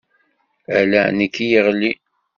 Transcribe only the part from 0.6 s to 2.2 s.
Ala nekk i yeɣlin.